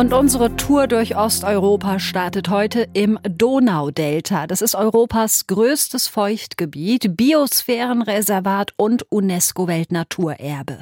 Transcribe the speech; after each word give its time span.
Und 0.00 0.14
unsere 0.14 0.56
Tour 0.56 0.86
durch 0.86 1.14
Osteuropa 1.14 1.98
startet 1.98 2.48
heute 2.48 2.88
im 2.94 3.18
Donaudelta. 3.22 4.46
Das 4.46 4.62
ist 4.62 4.74
Europas 4.74 5.46
größtes 5.46 6.08
Feuchtgebiet, 6.08 7.18
Biosphärenreservat 7.18 8.72
und 8.78 9.04
UNESCO-Weltnaturerbe. 9.12 10.80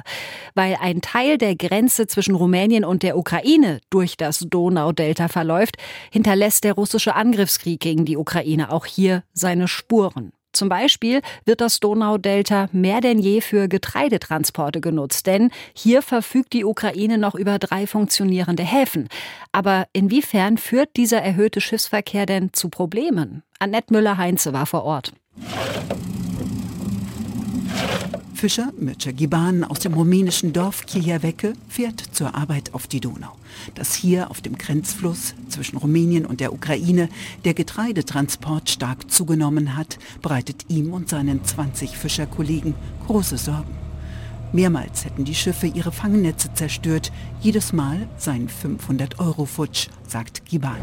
Weil 0.55 0.77
ein 0.79 1.01
Teil 1.01 1.37
der 1.37 1.57
Grenze 1.57 2.07
zwischen 2.07 2.33
Rumänien 2.33 2.85
und 2.85 3.03
der 3.03 3.17
Ukraine 3.17 3.81
durch 3.89 4.15
das 4.15 4.39
Donaudelta 4.49 5.27
verläuft, 5.27 5.75
hinterlässt 6.11 6.63
der 6.63 6.75
russische 6.75 7.13
Angriffskrieg 7.13 7.81
gegen 7.81 8.05
die 8.05 8.15
Ukraine 8.15 8.71
auch 8.71 8.85
hier 8.85 9.23
seine 9.33 9.67
Spuren. 9.67 10.31
Zum 10.59 10.67
Beispiel 10.67 11.21
wird 11.45 11.61
das 11.61 11.79
Donaudelta 11.79 12.67
mehr 12.73 12.99
denn 12.99 13.17
je 13.17 13.39
für 13.39 13.69
Getreidetransporte 13.69 14.81
genutzt, 14.81 15.25
denn 15.25 15.51
hier 15.73 16.01
verfügt 16.01 16.51
die 16.51 16.65
Ukraine 16.65 17.17
noch 17.17 17.33
über 17.33 17.59
drei 17.59 17.87
funktionierende 17.87 18.63
Häfen. 18.63 19.07
Aber 19.53 19.87
inwiefern 19.93 20.57
führt 20.57 20.97
dieser 20.97 21.21
erhöhte 21.21 21.61
Schiffsverkehr 21.61 22.25
denn 22.25 22.51
zu 22.51 22.67
Problemen? 22.67 23.41
Annette 23.57 23.93
Müller-Heinze 23.93 24.51
war 24.51 24.65
vor 24.65 24.83
Ort. 24.83 25.13
Fischer 28.39 28.71
Mircea 28.77 29.11
Giban 29.11 29.65
aus 29.65 29.79
dem 29.79 29.93
rumänischen 29.93 30.53
Dorf 30.53 30.85
Kirjavecke 30.85 31.55
fährt 31.67 31.99
zur 31.99 32.35
Arbeit 32.35 32.73
auf 32.73 32.87
die 32.87 33.01
Donau. 33.01 33.33
Dass 33.75 33.93
hier 33.93 34.31
auf 34.31 34.39
dem 34.39 34.57
Grenzfluss 34.57 35.35
zwischen 35.49 35.75
Rumänien 35.75 36.25
und 36.25 36.39
der 36.39 36.53
Ukraine 36.53 37.09
der 37.43 37.53
Getreidetransport 37.53 38.69
stark 38.69 39.11
zugenommen 39.11 39.75
hat, 39.75 39.99
bereitet 40.21 40.67
ihm 40.69 40.93
und 40.93 41.09
seinen 41.09 41.43
20 41.43 41.97
Fischerkollegen 41.97 42.75
große 43.07 43.37
Sorgen. 43.37 43.75
Mehrmals 44.53 45.03
hätten 45.03 45.25
die 45.25 45.35
Schiffe 45.35 45.67
ihre 45.67 45.91
Fangnetze 45.91 46.53
zerstört. 46.53 47.11
Jedes 47.41 47.73
Mal 47.73 48.07
seien 48.15 48.47
500 48.47 49.19
Euro 49.19 49.43
futsch, 49.43 49.89
sagt 50.07 50.45
Giban. 50.45 50.77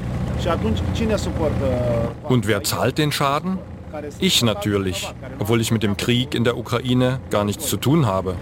Und 2.25 2.47
wer 2.47 2.62
zahlt 2.62 2.98
den 2.98 3.12
Schaden? 3.12 3.58
Ich 4.19 4.42
natürlich, 4.42 5.12
obwohl 5.39 5.61
ich 5.61 5.70
mit 5.70 5.83
dem 5.83 5.97
Krieg 5.97 6.34
in 6.34 6.44
der 6.44 6.56
Ukraine 6.56 7.20
gar 7.30 7.44
nichts 7.44 7.69
zu 7.69 7.77
tun 7.77 8.06
habe. 8.06 8.36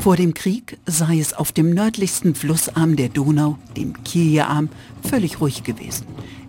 Vor 0.00 0.16
dem 0.16 0.34
Krieg 0.34 0.78
sei 0.86 1.18
es 1.18 1.32
auf 1.32 1.52
dem 1.52 1.74
nördlichsten 1.74 2.34
Flussarm 2.34 2.96
der 2.96 3.08
Donau, 3.08 3.58
dem 3.76 4.02
Kirjearm, 4.04 4.68
völlig 5.02 5.40
ruhig 5.40 5.64
gewesen. 5.64 6.06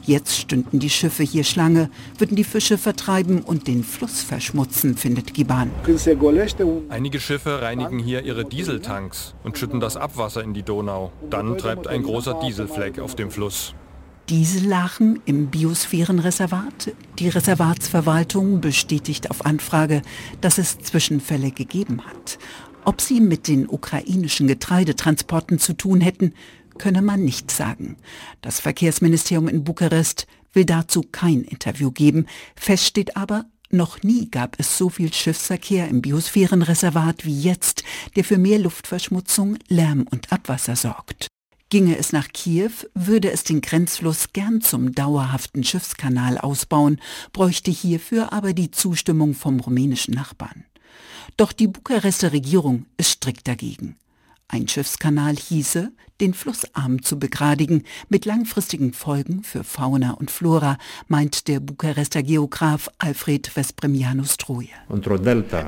Jetzt 0.07 0.37
stünden 0.37 0.79
die 0.79 0.89
Schiffe 0.89 1.23
hier 1.23 1.43
Schlange, 1.43 1.89
würden 2.17 2.37
die 2.37 2.45
Fische 2.45 2.77
vertreiben 2.77 3.41
und 3.41 3.67
den 3.67 3.83
Fluss 3.83 4.21
verschmutzen, 4.21 4.95
findet 4.95 5.33
Giban. 5.33 5.69
Einige 6.87 7.19
Schiffe 7.19 7.61
reinigen 7.61 7.99
hier 7.99 8.23
ihre 8.23 8.45
Dieseltanks 8.45 9.35
und 9.43 9.57
schütten 9.57 9.81
das 9.81 9.97
Abwasser 9.97 10.43
in 10.43 10.53
die 10.53 10.63
Donau. 10.63 11.11
Dann 11.29 11.57
treibt 11.57 11.87
ein 11.87 12.03
großer 12.03 12.39
Dieselfleck 12.41 12.99
auf 12.99 13.15
dem 13.15 13.31
Fluss. 13.31 13.73
Diesellachen 14.29 15.21
im 15.25 15.47
Biosphärenreservat. 15.47 16.93
Die 17.17 17.29
Reservatsverwaltung 17.29 18.59
bestätigt 18.59 19.31
auf 19.31 19.45
Anfrage, 19.45 20.01
dass 20.41 20.57
es 20.57 20.79
Zwischenfälle 20.79 21.51
gegeben 21.51 22.05
hat. 22.05 22.37
Ob 22.83 22.99
sie 22.99 23.21
mit 23.21 23.47
den 23.47 23.69
ukrainischen 23.69 24.47
Getreidetransporten 24.47 25.59
zu 25.59 25.77
tun 25.77 26.01
hätten, 26.01 26.33
könne 26.77 27.01
man 27.01 27.23
nicht 27.23 27.51
sagen. 27.51 27.95
Das 28.41 28.59
Verkehrsministerium 28.59 29.47
in 29.47 29.63
Bukarest 29.63 30.27
will 30.51 30.65
dazu 30.65 31.03
kein 31.03 31.43
Interview 31.43 31.91
geben. 31.91 32.25
Fest 32.57 32.83
steht 32.83 33.15
aber, 33.15 33.45
noch 33.69 34.03
nie 34.03 34.29
gab 34.29 34.59
es 34.59 34.77
so 34.77 34.89
viel 34.89 35.13
Schiffsverkehr 35.13 35.87
im 35.87 36.01
Biosphärenreservat 36.01 37.23
wie 37.25 37.41
jetzt, 37.41 37.85
der 38.17 38.25
für 38.25 38.37
mehr 38.37 38.59
Luftverschmutzung, 38.59 39.57
Lärm 39.69 40.05
und 40.11 40.33
Abwasser 40.33 40.75
sorgt. 40.75 41.27
Ginge 41.69 41.97
es 41.97 42.13
nach 42.13 42.29
Kiew, 42.29 42.71
würde 42.93 43.29
es 43.29 43.43
den 43.43 43.59
Grenzfluss 43.59 44.31
gern 44.31 44.61
zum 44.61 44.93
dauerhaften 44.93 45.65
Schiffskanal 45.65 46.37
ausbauen, 46.37 47.01
bräuchte 47.33 47.71
hierfür 47.71 48.31
aber 48.31 48.53
die 48.53 48.71
Zustimmung 48.71 49.33
vom 49.33 49.59
rumänischen 49.59 50.13
Nachbarn. 50.13 50.63
Doch 51.35 51.51
die 51.51 51.67
Bukarester 51.67 52.31
Regierung 52.31 52.85
ist 52.95 53.11
strikt 53.11 53.49
dagegen. 53.49 53.97
Ein 54.49 54.69
Schiffskanal 54.69 55.35
hieße, 55.35 55.91
den 56.21 56.33
Flussarm 56.33 57.03
zu 57.03 57.19
begradigen, 57.19 57.83
mit 58.09 58.25
langfristigen 58.25 58.93
Folgen 58.93 59.43
für 59.43 59.63
Fauna 59.63 60.11
und 60.11 60.31
Flora, 60.31 60.77
meint 61.07 61.47
der 61.47 61.59
Bukarester 61.59 62.23
Geograf 62.23 62.89
Alfred 62.97 63.47
Vespremianus 63.47 64.37
Troje. 64.37 64.69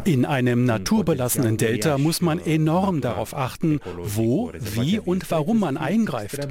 In 0.06 0.26
einem 0.26 0.66
naturbelassenen 0.66 1.58
Delta 1.58 1.98
muss 1.98 2.22
man 2.22 2.40
enorm 2.40 3.02
darauf 3.02 3.36
achten, 3.36 3.80
wo, 3.98 4.52
wie 4.76 4.98
und 4.98 5.30
warum 5.30 5.60
man 5.60 5.78
eingreift. 5.78 6.48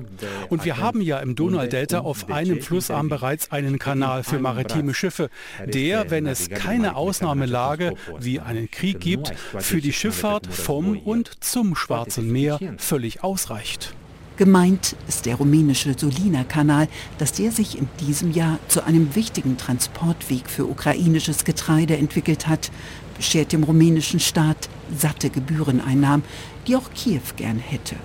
Und 0.49 0.65
wir 0.65 0.77
haben 0.77 1.01
ja 1.01 1.19
im 1.19 1.35
Donaudelta 1.35 2.01
auf 2.01 2.31
einem 2.31 2.61
Flussarm 2.61 3.09
bereits 3.09 3.51
einen 3.51 3.79
Kanal 3.79 4.23
für 4.23 4.39
maritime 4.39 4.95
Schiffe, 4.95 5.31
der, 5.67 6.11
wenn 6.11 6.27
es 6.27 6.51
keine 6.51 6.95
Ausnahmelage 6.95 7.95
wie 8.21 8.39
einen 8.39 8.71
Krieg 8.71 9.01
gibt, 9.01 9.33
für 9.59 9.81
die 9.81 9.93
Schifffahrt 9.93 10.47
vom 10.47 10.99
und 10.99 11.43
zum 11.43 11.75
Schwarzen 11.75 12.18
Meer 12.23 12.59
völlig 12.79 13.23
ausreicht. 13.23 13.95
Gemeint 14.37 14.95
ist 15.09 15.27
der 15.27 15.35
rumänische 15.35 15.95
Solina-Kanal, 15.99 16.87
dass 17.19 17.33
der 17.33 17.51
sich 17.51 17.77
in 17.77 17.89
diesem 18.01 18.33
Jahr 18.33 18.61
zu 18.69 18.85
einem 18.85 19.17
wichtigen 19.17 19.57
Transportweg 19.57 20.49
für 20.49 20.67
ukrainisches 20.67 21.45
Getreide 21.45 21.97
entwickelt 21.97 22.47
hat, 22.47 22.71
beschert 23.17 23.53
dem 23.53 23.65
rumänischen 23.65 24.21
Staat 24.21 24.69
satte 24.97 25.29
Gebühreneinnahmen, 25.31 26.25
die 26.67 26.77
auch 26.77 26.91
Kiew 26.95 27.21
gern 27.37 27.59
hätte. 27.59 27.97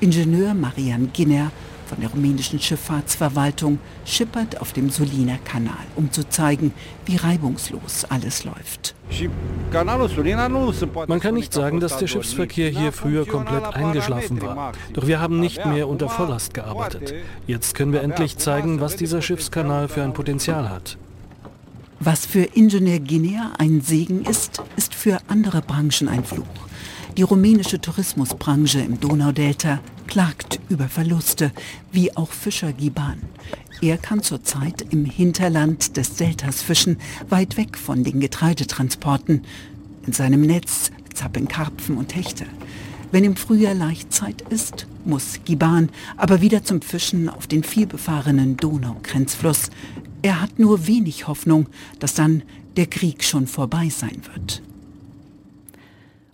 Ingenieur 0.00 0.52
Marian 0.52 1.10
Ginner 1.12 1.50
von 1.90 2.00
der 2.00 2.10
rumänischen 2.10 2.60
Schifffahrtsverwaltung 2.60 3.80
schippert 4.04 4.60
auf 4.60 4.72
dem 4.72 4.90
Soliner 4.90 5.38
Kanal, 5.44 5.84
um 5.96 6.12
zu 6.12 6.28
zeigen, 6.28 6.72
wie 7.04 7.16
reibungslos 7.16 8.04
alles 8.08 8.44
läuft. 8.44 8.94
Man 11.08 11.20
kann 11.20 11.34
nicht 11.34 11.52
sagen, 11.52 11.80
dass 11.80 11.98
der 11.98 12.06
Schiffsverkehr 12.06 12.70
hier 12.70 12.92
früher 12.92 13.26
komplett 13.26 13.74
eingeschlafen 13.74 14.40
war. 14.40 14.72
Doch 14.92 15.08
wir 15.08 15.20
haben 15.20 15.40
nicht 15.40 15.66
mehr 15.66 15.88
unter 15.88 16.08
Volllast 16.08 16.54
gearbeitet. 16.54 17.12
Jetzt 17.48 17.74
können 17.74 17.92
wir 17.92 18.02
endlich 18.02 18.38
zeigen, 18.38 18.80
was 18.80 18.94
dieser 18.94 19.20
Schiffskanal 19.20 19.88
für 19.88 20.04
ein 20.04 20.12
Potenzial 20.12 20.70
hat. 20.70 20.96
Was 21.98 22.24
für 22.24 22.44
Ingenieur 22.44 23.00
Guinea 23.00 23.52
ein 23.58 23.80
Segen 23.80 24.24
ist, 24.24 24.62
ist 24.76 24.94
für 24.94 25.18
andere 25.26 25.60
Branchen 25.60 26.08
ein 26.08 26.24
Fluch. 26.24 26.69
Die 27.16 27.22
rumänische 27.22 27.80
Tourismusbranche 27.80 28.80
im 28.80 29.00
Donaudelta 29.00 29.80
klagt 30.06 30.60
über 30.68 30.88
Verluste, 30.88 31.52
wie 31.92 32.16
auch 32.16 32.30
Fischer 32.30 32.72
Giban. 32.72 33.20
Er 33.82 33.98
kann 33.98 34.22
zurzeit 34.22 34.84
im 34.90 35.04
Hinterland 35.04 35.96
des 35.96 36.14
Deltas 36.14 36.62
fischen, 36.62 36.98
weit 37.28 37.56
weg 37.56 37.76
von 37.76 38.04
den 38.04 38.20
Getreidetransporten. 38.20 39.42
In 40.06 40.12
seinem 40.12 40.42
Netz 40.42 40.90
zappeln 41.14 41.48
Karpfen 41.48 41.96
und 41.96 42.14
Hechte. 42.14 42.46
Wenn 43.12 43.24
im 43.24 43.36
Frühjahr 43.36 43.74
Laichzeit 43.74 44.42
ist, 44.50 44.86
muss 45.04 45.40
Giban 45.44 45.90
aber 46.16 46.40
wieder 46.40 46.62
zum 46.62 46.80
Fischen 46.80 47.28
auf 47.28 47.46
den 47.46 47.64
vielbefahrenen 47.64 48.56
Donaugrenzfluss. 48.56 49.70
Er 50.22 50.40
hat 50.40 50.58
nur 50.58 50.86
wenig 50.86 51.26
Hoffnung, 51.26 51.66
dass 51.98 52.14
dann 52.14 52.42
der 52.76 52.86
Krieg 52.86 53.24
schon 53.24 53.46
vorbei 53.46 53.88
sein 53.88 54.22
wird. 54.32 54.62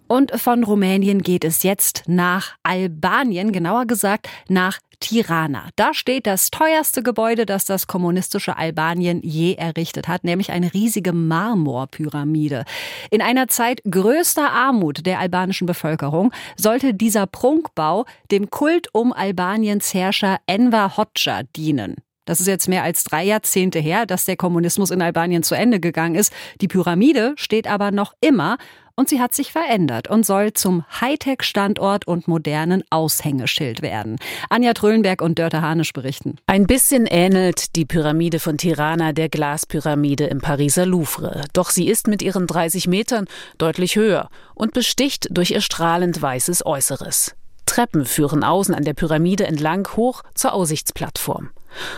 Und 0.09 0.41
von 0.41 0.63
Rumänien 0.63 1.23
geht 1.23 1.45
es 1.45 1.63
jetzt 1.63 2.05
nach 2.07 2.55
Albanien, 2.63 3.53
genauer 3.53 3.87
gesagt 3.87 4.29
nach 4.49 4.79
Tirana. 5.01 5.69
Da 5.77 5.95
steht 5.95 6.27
das 6.27 6.51
teuerste 6.51 7.03
Gebäude, 7.03 7.45
das 7.45 7.65
das 7.65 7.87
kommunistische 7.87 8.57
Albanien 8.57 9.21
je 9.23 9.55
errichtet 9.55 10.09
hat, 10.09 10.25
nämlich 10.25 10.53
eine 10.53 10.73
riesige 10.73 11.13
Marmorpyramide. 11.13 12.65
In 13.11 13.21
einer 13.21 13.49
Zeit 13.49 13.83
größter 13.89 14.51
Armut 14.51 15.05
der 15.05 15.19
albanischen 15.19 15.67
Bevölkerung 15.67 16.33
sollte 16.57 16.95
dieser 16.95 17.27
Prunkbau 17.27 18.07
dem 18.31 18.51
Kult 18.51 18.89
um 18.93 19.13
Albaniens 19.13 19.93
Herrscher 19.93 20.39
Enver 20.47 20.97
Hoxha 20.97 21.43
dienen. 21.57 21.97
Das 22.27 22.41
ist 22.41 22.49
jetzt 22.49 22.69
mehr 22.69 22.83
als 22.83 23.05
drei 23.05 23.23
Jahrzehnte 23.25 23.79
her, 23.79 24.05
dass 24.05 24.25
der 24.25 24.37
Kommunismus 24.37 24.91
in 24.91 25.01
Albanien 25.01 25.45
zu 25.45 25.55
Ende 25.55 25.79
gegangen 25.79 26.17
ist. 26.17 26.33
Die 26.61 26.67
Pyramide 26.67 27.35
steht 27.37 27.69
aber 27.69 27.93
noch 27.93 28.15
immer 28.21 28.59
und 28.97 29.09
sie 29.09 29.21
hat 29.21 29.35
sich 29.35 29.53
verändert 29.53 30.09
und 30.09 30.27
soll 30.27 30.55
zum 30.55 30.85
Hightech-Standort 31.01 32.07
und 32.09 32.27
modernen 32.27 32.83
Aushängeschild 32.91 33.83
werden. 33.83 34.17
Anja 34.49 34.73
Trölenberg 34.73 35.23
und 35.23 35.39
Dörte 35.39 35.61
Hanisch 35.63 35.93
berichten. 35.93 36.37
Ein 36.47 36.67
bisschen 36.67 37.07
ähnelt 37.07 37.77
die 37.77 37.85
Pyramide 37.85 38.41
von 38.41 38.59
Tirana 38.59 39.13
der 39.13 39.29
Glaspyramide 39.29 40.25
im 40.25 40.41
Pariser 40.41 40.87
Louvre. 40.87 41.45
Doch 41.53 41.71
sie 41.71 41.89
ist 41.89 42.09
mit 42.09 42.23
ihren 42.23 42.47
30 42.47 42.89
Metern 42.89 43.27
deutlich 43.59 43.97
höher 43.97 44.31
und 44.55 44.73
besticht 44.73 45.29
durch 45.31 45.51
ihr 45.51 45.61
strahlend 45.61 46.21
weißes 46.21 46.65
Äußeres. 46.65 47.37
Treppen 47.67 48.07
führen 48.07 48.45
außen 48.45 48.75
an 48.75 48.85
der 48.85 48.95
Pyramide 48.95 49.47
entlang 49.47 49.87
hoch 49.97 50.23
zur 50.35 50.55
Aussichtsplattform. 50.55 51.51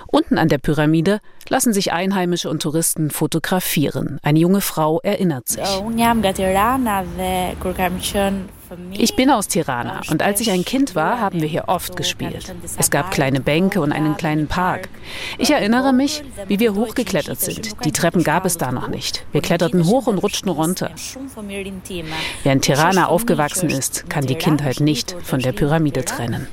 Unten 0.06 0.38
an 0.38 0.48
der 0.48 0.58
Pyramide 0.58 1.20
lassen 1.48 1.72
sich 1.72 1.92
Einheimische 1.92 2.50
und 2.50 2.62
Touristen 2.62 3.10
fotografieren. 3.10 4.18
Eine 4.22 4.38
junge 4.38 4.60
Frau 4.60 5.00
erinnert 5.00 5.48
sich. 5.48 5.64
Ich 8.92 9.16
bin 9.16 9.30
aus 9.30 9.48
Tirana 9.48 10.02
und 10.10 10.22
als 10.22 10.40
ich 10.40 10.50
ein 10.50 10.64
Kind 10.64 10.94
war, 10.94 11.20
haben 11.20 11.40
wir 11.40 11.48
hier 11.48 11.64
oft 11.68 11.96
gespielt. 11.96 12.54
Es 12.76 12.90
gab 12.90 13.10
kleine 13.10 13.40
Bänke 13.40 13.80
und 13.80 13.92
einen 13.92 14.16
kleinen 14.16 14.46
Park. 14.46 14.88
Ich 15.38 15.50
erinnere 15.50 15.92
mich, 15.92 16.22
wie 16.46 16.58
wir 16.58 16.74
hochgeklettert 16.74 17.40
sind. 17.40 17.84
Die 17.84 17.92
Treppen 17.92 18.24
gab 18.24 18.44
es 18.44 18.58
da 18.58 18.72
noch 18.72 18.88
nicht. 18.88 19.24
Wir 19.32 19.40
kletterten 19.40 19.86
hoch 19.86 20.06
und 20.06 20.18
rutschten 20.18 20.50
runter. 20.50 20.90
Wer 22.42 22.52
in 22.52 22.60
Tirana 22.60 23.06
aufgewachsen 23.06 23.70
ist, 23.70 24.08
kann 24.10 24.26
die 24.26 24.34
Kindheit 24.34 24.80
nicht 24.80 25.16
von 25.22 25.40
der 25.40 25.52
Pyramide 25.52 26.04
trennen. 26.04 26.46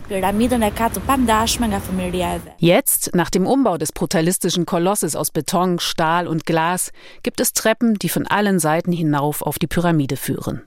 Jetzt, 2.57 3.15
nach 3.15 3.29
dem 3.29 3.47
Umbau 3.47 3.77
des 3.77 3.91
brutalistischen 3.91 4.65
Kolosses 4.65 5.15
aus 5.15 5.31
Beton, 5.31 5.79
Stahl 5.79 6.27
und 6.27 6.45
Glas, 6.45 6.91
gibt 7.23 7.39
es 7.39 7.53
Treppen, 7.53 7.95
die 7.95 8.09
von 8.09 8.27
allen 8.27 8.59
Seiten 8.59 8.91
hinauf 8.91 9.41
auf 9.41 9.59
die 9.59 9.67
Pyramide 9.67 10.17
führen. 10.17 10.61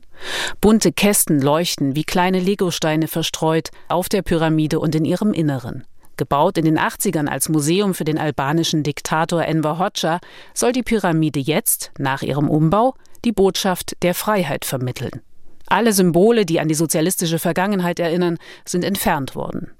Bunte 0.60 0.92
Kästen 0.92 1.40
leuchten 1.40 1.94
wie 1.94 2.04
kleine 2.04 2.40
Legosteine 2.40 3.08
verstreut 3.08 3.70
auf 3.88 4.08
der 4.08 4.22
Pyramide 4.22 4.80
und 4.80 4.94
in 4.94 5.04
ihrem 5.04 5.32
Inneren. 5.32 5.84
Gebaut 6.16 6.58
in 6.58 6.64
den 6.64 6.78
80ern 6.78 7.28
als 7.28 7.48
Museum 7.48 7.94
für 7.94 8.04
den 8.04 8.18
albanischen 8.18 8.82
Diktator 8.82 9.44
Enver 9.44 9.78
Hoxha, 9.78 10.18
soll 10.52 10.72
die 10.72 10.82
Pyramide 10.82 11.40
jetzt, 11.40 11.92
nach 11.98 12.22
ihrem 12.22 12.50
Umbau, 12.50 12.94
die 13.24 13.32
Botschaft 13.32 13.96
der 14.02 14.14
Freiheit 14.14 14.64
vermitteln. 14.64 15.22
Alle 15.66 15.92
Symbole, 15.92 16.44
die 16.44 16.60
an 16.60 16.68
die 16.68 16.74
sozialistische 16.74 17.38
Vergangenheit 17.38 18.00
erinnern, 18.00 18.38
sind 18.64 18.84
entfernt 18.84 19.34
worden. 19.34 19.70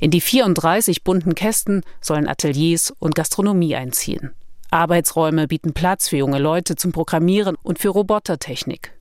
In 0.00 0.10
die 0.10 0.20
34 0.20 1.02
bunten 1.02 1.34
Kästen 1.34 1.82
sollen 2.00 2.28
Ateliers 2.28 2.92
und 2.98 3.14
Gastronomie 3.14 3.74
einziehen. 3.74 4.32
Arbeitsräume 4.70 5.48
bieten 5.48 5.74
Platz 5.74 6.08
für 6.08 6.16
junge 6.16 6.38
Leute 6.38 6.76
zum 6.76 6.92
Programmieren 6.92 7.56
und 7.62 7.78
für 7.78 7.90
Robotertechnik. 7.90 8.92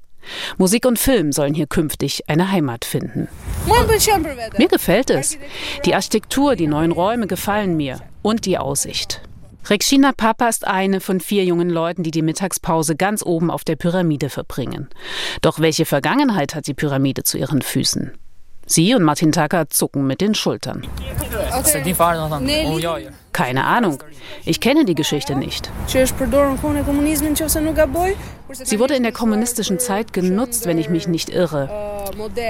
Musik 0.57 0.85
und 0.85 0.99
Film 0.99 1.31
sollen 1.31 1.53
hier 1.53 1.67
künftig 1.67 2.23
eine 2.27 2.51
Heimat 2.51 2.85
finden. 2.85 3.27
Mir 4.57 4.67
gefällt 4.67 5.09
es. 5.09 5.37
Die 5.85 5.95
Architektur, 5.95 6.55
die 6.55 6.67
neuen 6.67 6.91
Räume 6.91 7.27
gefallen 7.27 7.75
mir 7.77 7.99
und 8.21 8.45
die 8.45 8.57
Aussicht. 8.57 9.21
Rekshina 9.69 10.11
Papa 10.11 10.47
ist 10.49 10.65
eine 10.65 11.01
von 11.01 11.19
vier 11.19 11.45
jungen 11.45 11.69
Leuten, 11.69 12.01
die 12.03 12.11
die 12.11 12.23
Mittagspause 12.23 12.95
ganz 12.95 13.23
oben 13.23 13.51
auf 13.51 13.63
der 13.63 13.75
Pyramide 13.75 14.29
verbringen. 14.29 14.89
Doch 15.41 15.59
welche 15.59 15.85
Vergangenheit 15.85 16.55
hat 16.55 16.65
die 16.65 16.73
Pyramide 16.73 17.23
zu 17.23 17.37
ihren 17.37 17.61
Füßen? 17.61 18.11
Sie 18.65 18.95
und 18.95 19.03
Martin 19.03 19.31
Tucker 19.31 19.69
zucken 19.69 20.07
mit 20.07 20.21
den 20.21 20.33
Schultern. 20.33 20.87
Keine 23.33 23.65
Ahnung. 23.65 24.03
Ich 24.45 24.59
kenne 24.59 24.85
die 24.85 24.95
Geschichte 24.95 25.35
nicht. 25.35 25.71
Sie 25.87 25.99
wurde 28.79 28.95
in 28.95 29.03
der 29.03 29.11
kommunistischen 29.11 29.79
Zeit 29.79 30.13
genutzt, 30.13 30.65
wenn 30.65 30.77
ich 30.77 30.89
mich 30.89 31.07
nicht 31.07 31.29
irre. 31.29 31.69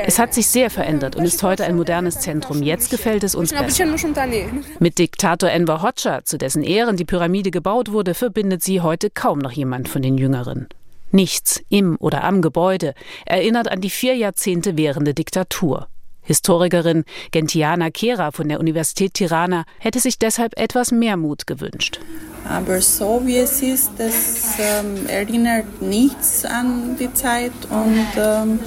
Es 0.05 0.17
hat 0.17 0.33
sich 0.33 0.47
sehr 0.47 0.69
verändert 0.69 1.15
und 1.15 1.23
ist 1.23 1.43
heute 1.43 1.65
ein 1.65 1.75
modernes 1.75 2.19
Zentrum. 2.19 2.63
Jetzt 2.63 2.89
gefällt 2.89 3.23
es 3.23 3.35
uns 3.35 3.51
besser. 3.51 3.85
Mit 4.79 4.97
Diktator 4.97 5.49
Enver 5.49 5.83
Hoxha, 5.83 6.23
zu 6.23 6.37
dessen 6.37 6.63
Ehren 6.63 6.97
die 6.97 7.05
Pyramide 7.05 7.51
gebaut 7.51 7.91
wurde, 7.91 8.15
verbindet 8.15 8.63
sie 8.63 8.81
heute 8.81 9.09
kaum 9.09 9.39
noch 9.39 9.51
jemand 9.51 9.87
von 9.87 10.01
den 10.01 10.17
Jüngeren. 10.17 10.67
Nichts 11.11 11.61
im 11.69 11.97
oder 11.99 12.23
am 12.23 12.41
Gebäude 12.41 12.93
erinnert 13.25 13.69
an 13.69 13.81
die 13.81 13.89
vier 13.89 14.15
Jahrzehnte 14.15 14.77
währende 14.77 15.13
Diktatur. 15.13 15.87
Historikerin 16.31 17.03
Gentiana 17.31 17.89
Kera 17.89 18.31
von 18.31 18.47
der 18.47 18.61
Universität 18.61 19.15
Tirana 19.15 19.65
hätte 19.79 19.99
sich 19.99 20.17
deshalb 20.17 20.57
etwas 20.57 20.93
mehr 20.93 21.17
Mut 21.17 21.45
gewünscht. 21.45 21.99
Aber 22.47 22.81
so 22.81 23.21
wie 23.25 23.37
es 23.37 23.61
ist, 23.61 23.91
das 23.97 24.55
ähm, 24.59 25.07
erinnert 25.07 25.81
nichts 25.81 26.45
an 26.45 26.95
die 26.97 27.13
Zeit 27.13 27.51
und 27.69 28.07
ähm, 28.17 28.59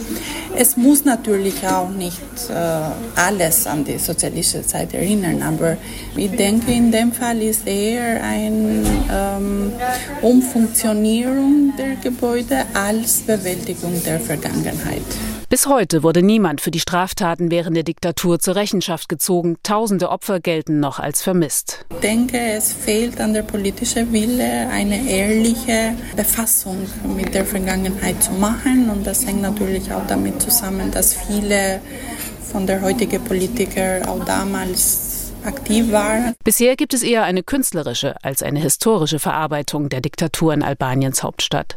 es 0.54 0.76
muss 0.76 1.06
natürlich 1.06 1.66
auch 1.66 1.88
nicht 1.88 2.20
äh, 2.50 2.54
alles 3.16 3.66
an 3.66 3.84
die 3.84 3.98
sozialistische 3.98 4.66
Zeit 4.66 4.92
erinnern. 4.92 5.42
Aber 5.42 5.78
ich 6.16 6.30
denke, 6.32 6.70
in 6.70 6.92
dem 6.92 7.12
Fall 7.12 7.40
ist 7.40 7.66
eher 7.66 8.22
eine 8.22 8.84
ähm, 9.10 9.72
Umfunktionierung 10.20 11.72
der 11.78 11.96
Gebäude 11.96 12.64
als 12.74 13.22
Bewältigung 13.22 14.00
der 14.04 14.20
Vergangenheit. 14.20 15.02
Bis 15.54 15.68
heute 15.68 16.02
wurde 16.02 16.20
niemand 16.20 16.60
für 16.60 16.72
die 16.72 16.80
Straftaten 16.80 17.48
während 17.52 17.76
der 17.76 17.84
Diktatur 17.84 18.40
zur 18.40 18.56
Rechenschaft 18.56 19.08
gezogen. 19.08 19.56
Tausende 19.62 20.10
Opfer 20.10 20.40
gelten 20.40 20.80
noch 20.80 20.98
als 20.98 21.22
vermisst. 21.22 21.86
Ich 21.90 22.00
denke, 22.00 22.36
es 22.36 22.72
fehlt 22.72 23.20
an 23.20 23.34
der 23.34 23.42
politischen 23.42 24.12
Wille, 24.12 24.68
eine 24.68 25.08
ehrliche 25.08 25.94
Befassung 26.16 26.78
mit 27.16 27.34
der 27.34 27.44
Vergangenheit 27.44 28.20
zu 28.20 28.32
machen. 28.32 28.90
Und 28.90 29.06
das 29.06 29.24
hängt 29.24 29.42
natürlich 29.42 29.92
auch 29.92 30.04
damit 30.08 30.42
zusammen, 30.42 30.90
dass 30.90 31.14
viele 31.14 31.80
von 32.50 32.66
der 32.66 32.82
heutigen 32.82 33.22
Politiker 33.22 34.08
auch 34.08 34.24
damals 34.24 35.03
aktiv 35.44 35.92
war. 35.92 36.34
Bisher 36.44 36.76
gibt 36.76 36.94
es 36.94 37.02
eher 37.02 37.24
eine 37.24 37.42
künstlerische 37.42 38.14
als 38.22 38.42
eine 38.42 38.60
historische 38.60 39.18
Verarbeitung 39.18 39.88
der 39.88 40.00
Diktatur 40.00 40.52
in 40.54 40.62
Albaniens 40.62 41.22
Hauptstadt. 41.22 41.76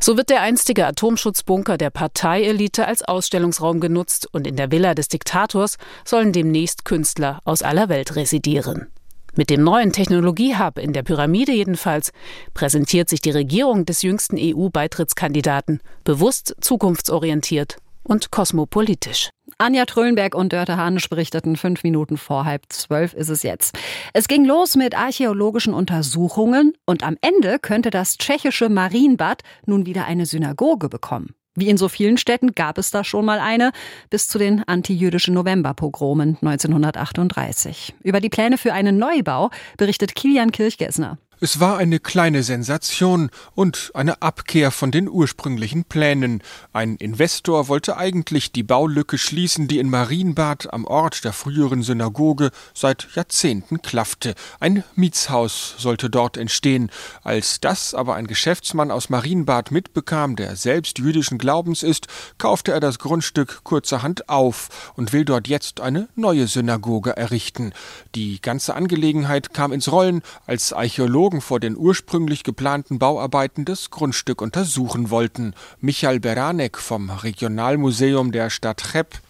So 0.00 0.16
wird 0.16 0.30
der 0.30 0.42
einstige 0.42 0.86
Atomschutzbunker 0.86 1.78
der 1.78 1.90
Parteielite 1.90 2.86
als 2.86 3.02
Ausstellungsraum 3.02 3.80
genutzt 3.80 4.28
und 4.32 4.46
in 4.46 4.56
der 4.56 4.70
Villa 4.70 4.94
des 4.94 5.08
Diktators 5.08 5.76
sollen 6.04 6.32
demnächst 6.32 6.84
Künstler 6.84 7.40
aus 7.44 7.62
aller 7.62 7.88
Welt 7.88 8.16
residieren. 8.16 8.88
Mit 9.36 9.50
dem 9.50 9.64
neuen 9.64 9.92
Technologiehub 9.92 10.78
in 10.78 10.92
der 10.92 11.02
Pyramide 11.02 11.52
jedenfalls 11.52 12.12
präsentiert 12.54 13.08
sich 13.08 13.20
die 13.20 13.32
Regierung 13.32 13.84
des 13.84 14.02
jüngsten 14.02 14.36
EU-Beitrittskandidaten 14.38 15.80
bewusst 16.04 16.54
zukunftsorientiert 16.60 17.78
und 18.04 18.30
kosmopolitisch. 18.30 19.30
Anja 19.58 19.84
Tröllenberg 19.84 20.34
und 20.34 20.52
Dörte 20.52 20.76
Hanisch 20.76 21.08
berichteten 21.08 21.56
fünf 21.56 21.82
Minuten 21.84 22.16
vor 22.16 22.44
halb 22.44 22.64
zwölf 22.70 23.14
ist 23.14 23.28
es 23.28 23.42
jetzt. 23.42 23.78
Es 24.12 24.28
ging 24.28 24.44
los 24.44 24.76
mit 24.76 24.96
archäologischen 24.96 25.74
Untersuchungen 25.74 26.72
und 26.86 27.02
am 27.02 27.16
Ende 27.20 27.58
könnte 27.58 27.90
das 27.90 28.18
tschechische 28.18 28.68
Marienbad 28.68 29.42
nun 29.66 29.86
wieder 29.86 30.06
eine 30.06 30.26
Synagoge 30.26 30.88
bekommen. 30.88 31.34
Wie 31.56 31.68
in 31.68 31.76
so 31.76 31.88
vielen 31.88 32.18
Städten 32.18 32.52
gab 32.52 32.78
es 32.78 32.90
da 32.90 33.04
schon 33.04 33.24
mal 33.24 33.38
eine, 33.38 33.70
bis 34.10 34.26
zu 34.26 34.38
den 34.38 34.64
antijüdischen 34.66 35.34
Novemberpogromen 35.34 36.38
1938. 36.42 37.94
Über 38.02 38.20
die 38.20 38.28
Pläne 38.28 38.58
für 38.58 38.72
einen 38.72 38.98
Neubau 38.98 39.50
berichtet 39.76 40.16
Kilian 40.16 40.50
Kirchgessner. 40.50 41.18
Es 41.44 41.60
war 41.60 41.76
eine 41.76 42.00
kleine 42.00 42.42
Sensation 42.42 43.28
und 43.54 43.90
eine 43.92 44.22
Abkehr 44.22 44.70
von 44.70 44.90
den 44.90 45.10
ursprünglichen 45.10 45.84
Plänen. 45.84 46.42
Ein 46.72 46.96
Investor 46.96 47.68
wollte 47.68 47.98
eigentlich 47.98 48.50
die 48.50 48.62
Baulücke 48.62 49.18
schließen, 49.18 49.68
die 49.68 49.78
in 49.78 49.90
Marienbad 49.90 50.72
am 50.72 50.86
Ort 50.86 51.22
der 51.22 51.34
früheren 51.34 51.82
Synagoge 51.82 52.50
seit 52.72 53.08
Jahrzehnten 53.14 53.82
klaffte. 53.82 54.34
Ein 54.58 54.84
Mietshaus 54.94 55.74
sollte 55.76 56.08
dort 56.08 56.38
entstehen. 56.38 56.90
Als 57.22 57.60
das 57.60 57.92
aber 57.92 58.14
ein 58.14 58.26
Geschäftsmann 58.26 58.90
aus 58.90 59.10
Marienbad 59.10 59.70
mitbekam, 59.70 60.36
der 60.36 60.56
selbst 60.56 60.98
jüdischen 60.98 61.36
Glaubens 61.36 61.82
ist, 61.82 62.06
kaufte 62.38 62.72
er 62.72 62.80
das 62.80 62.98
Grundstück 62.98 63.64
kurzerhand 63.64 64.30
auf 64.30 64.92
und 64.96 65.12
will 65.12 65.26
dort 65.26 65.46
jetzt 65.46 65.82
eine 65.82 66.08
neue 66.14 66.46
Synagoge 66.46 67.18
errichten. 67.18 67.74
Die 68.14 68.40
ganze 68.40 68.74
Angelegenheit 68.74 69.52
kam 69.52 69.74
ins 69.74 69.92
Rollen, 69.92 70.22
als 70.46 70.72
Archäologen 70.72 71.33
Archäologen 71.34 71.40
vor 71.40 71.60
den 71.60 71.76
ursprünglich 71.76 72.44
geplanten 72.44 72.98
Bauarbeiten 72.98 73.64
das 73.64 73.90
Grundstück 73.90 74.40
untersuchen 74.40 75.10
wollten. 75.10 75.54
Michael 75.80 76.20
Beranek 76.20 76.78
vom 76.78 77.10
Regionalmuseum 77.10 78.30
der 78.32 78.50
Stadt 78.50 78.92
Cheb 78.92 79.20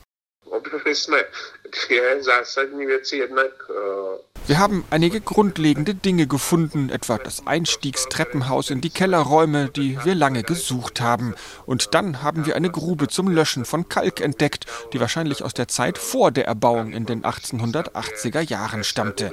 wir 4.47 4.59
haben 4.59 4.85
einige 4.90 5.23
grundlegende 5.23 5.95
Dinge 5.95 6.26
gefunden, 6.26 6.90
etwa 6.90 7.16
das 7.16 7.47
Einstiegstreppenhaus 7.47 8.69
in 8.69 8.83
die 8.83 8.90
Kellerräume, 8.90 9.71
die 9.71 9.99
wir 10.04 10.14
lange 10.14 10.43
gesucht 10.43 11.00
haben. 11.00 11.35
Und 11.64 11.95
dann 11.95 12.23
haben 12.23 12.45
wir 12.45 12.54
eine 12.54 12.71
Grube 12.71 13.09
zum 13.09 13.28
Löschen 13.28 13.64
von 13.64 13.88
Kalk 13.88 14.21
entdeckt, 14.21 14.66
die 14.93 15.00
wahrscheinlich 15.00 15.43
aus 15.43 15.54
der 15.54 15.66
Zeit 15.69 15.97
vor 15.97 16.31
der 16.31 16.47
Erbauung 16.47 16.93
in 16.93 17.07
den 17.07 17.25
1880er 17.25 18.40
Jahren 18.40 18.85
stammte. 18.85 19.31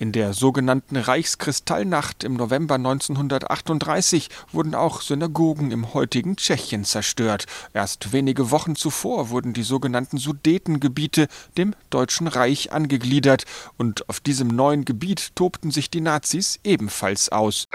In 0.00 0.12
der 0.12 0.32
sogenannten 0.32 0.96
Reichskristallnacht 0.96 2.24
im 2.24 2.34
November 2.34 2.74
1938 2.74 4.30
wurden 4.50 4.74
auch 4.74 5.00
Synagogen 5.00 5.70
im 5.70 5.94
heutigen 5.94 6.36
Tschechien 6.36 6.84
zerstört. 6.84 7.46
Erst 7.72 8.12
wenige 8.12 8.50
Wochen 8.50 8.74
zuvor 8.74 9.13
zuvor 9.14 9.30
wurden 9.30 9.52
die 9.52 9.62
sogenannten 9.62 10.18
Sudetengebiete 10.18 11.28
dem 11.56 11.74
Deutschen 11.90 12.26
Reich 12.26 12.72
angegliedert 12.72 13.44
und 13.78 14.08
auf 14.08 14.18
diesem 14.18 14.48
neuen 14.48 14.84
Gebiet 14.84 15.36
tobten 15.36 15.70
sich 15.70 15.88
die 15.88 16.00
Nazis 16.00 16.58
ebenfalls 16.64 17.30
aus. 17.30 17.68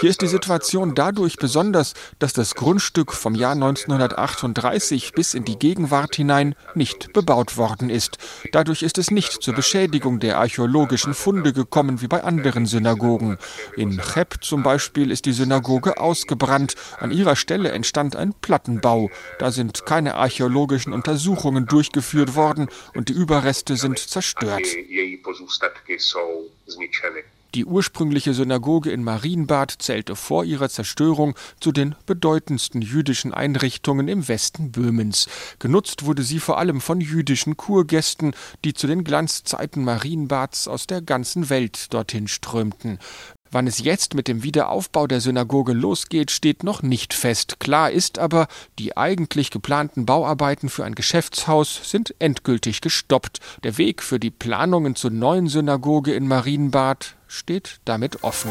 Hier 0.00 0.10
ist 0.10 0.22
die 0.22 0.26
Situation 0.26 0.94
dadurch 0.94 1.36
besonders, 1.36 1.94
dass 2.20 2.32
das 2.32 2.54
Grundstück 2.54 3.12
vom 3.12 3.34
Jahr 3.34 3.52
1938 3.52 5.12
bis 5.12 5.34
in 5.34 5.44
die 5.44 5.58
Gegenwart 5.58 6.14
hinein 6.14 6.54
nicht 6.74 7.12
bebaut 7.12 7.56
worden 7.56 7.90
ist. 7.90 8.18
Dadurch 8.52 8.82
ist 8.82 8.98
es 8.98 9.10
nicht 9.10 9.42
zur 9.42 9.54
Beschädigung 9.54 10.20
der 10.20 10.38
archäologischen 10.38 11.14
Funde 11.14 11.52
gekommen 11.52 12.02
wie 12.02 12.08
bei 12.08 12.22
anderen 12.22 12.66
Synagogen. 12.66 13.38
In 13.76 14.00
Cheb 14.00 14.44
zum 14.44 14.62
Beispiel 14.62 15.10
ist 15.10 15.24
die 15.24 15.32
Synagoge 15.32 15.98
ausgebrannt. 15.98 16.74
An 16.98 17.10
ihrer 17.10 17.34
Stelle 17.34 17.72
entstand 17.72 18.14
ein 18.14 18.34
Plattenbau. 18.80 19.10
Da 19.38 19.50
sind 19.50 19.86
keine 19.86 20.14
archäologischen 20.14 20.92
Untersuchungen 20.92 21.66
durchgeführt 21.66 22.34
worden 22.34 22.68
und 22.94 23.08
die 23.08 23.12
Überreste 23.12 23.76
sind 23.76 23.98
zerstört. 23.98 24.66
Die 27.54 27.64
ursprüngliche 27.64 28.34
Synagoge 28.34 28.90
in 28.90 29.02
Marienbad 29.02 29.76
zählte 29.78 30.14
vor 30.14 30.44
ihrer 30.44 30.68
Zerstörung 30.68 31.34
zu 31.58 31.72
den 31.72 31.94
bedeutendsten 32.04 32.82
jüdischen 32.82 33.32
Einrichtungen 33.32 34.08
im 34.08 34.28
Westen 34.28 34.72
Böhmens. 34.72 35.26
Genutzt 35.58 36.04
wurde 36.04 36.22
sie 36.22 36.38
vor 36.38 36.58
allem 36.58 36.82
von 36.82 37.00
jüdischen 37.00 37.56
Kurgästen, 37.56 38.34
die 38.64 38.74
zu 38.74 38.86
den 38.86 39.04
Glanzzeiten 39.04 39.84
Marienbads 39.84 40.68
aus 40.68 40.86
der 40.86 41.00
ganzen 41.00 41.48
Welt 41.48 41.94
dorthin 41.94 42.28
strömten. 42.28 42.98
Wann 43.50 43.66
es 43.66 43.78
jetzt 43.78 44.14
mit 44.14 44.28
dem 44.28 44.42
Wiederaufbau 44.42 45.06
der 45.06 45.20
Synagoge 45.20 45.72
losgeht, 45.72 46.30
steht 46.30 46.62
noch 46.62 46.82
nicht 46.82 47.14
fest. 47.14 47.60
Klar 47.60 47.90
ist 47.90 48.18
aber, 48.18 48.48
die 48.78 48.96
eigentlich 48.96 49.50
geplanten 49.50 50.06
Bauarbeiten 50.06 50.68
für 50.68 50.84
ein 50.84 50.94
Geschäftshaus 50.94 51.80
sind 51.90 52.14
endgültig 52.18 52.80
gestoppt. 52.80 53.40
Der 53.62 53.78
Weg 53.78 54.02
für 54.02 54.18
die 54.18 54.30
Planungen 54.30 54.96
zur 54.96 55.10
neuen 55.10 55.48
Synagoge 55.48 56.14
in 56.14 56.26
Marienbad 56.28 57.16
steht 57.28 57.80
damit 57.84 58.24
offen. 58.24 58.50